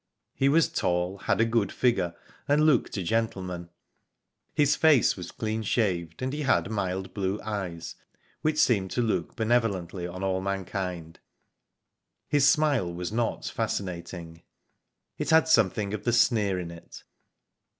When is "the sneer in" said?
16.03-16.71